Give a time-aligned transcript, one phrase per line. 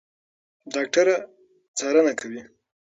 [0.73, 1.15] ډاکټره
[1.77, 2.41] څارنه کوي.